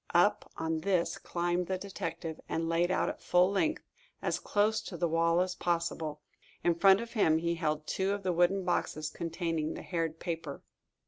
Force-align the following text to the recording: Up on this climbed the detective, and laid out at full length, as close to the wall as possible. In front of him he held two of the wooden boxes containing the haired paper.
Up 0.15 0.51
on 0.57 0.79
this 0.79 1.19
climbed 1.19 1.67
the 1.67 1.77
detective, 1.77 2.41
and 2.49 2.67
laid 2.67 2.89
out 2.89 3.07
at 3.07 3.21
full 3.21 3.51
length, 3.51 3.83
as 4.19 4.39
close 4.39 4.81
to 4.81 4.97
the 4.97 5.07
wall 5.07 5.41
as 5.41 5.53
possible. 5.53 6.21
In 6.63 6.73
front 6.73 7.01
of 7.01 7.13
him 7.13 7.37
he 7.37 7.53
held 7.53 7.85
two 7.85 8.11
of 8.11 8.23
the 8.23 8.33
wooden 8.33 8.65
boxes 8.65 9.11
containing 9.11 9.75
the 9.75 9.83
haired 9.83 10.19
paper. 10.19 10.63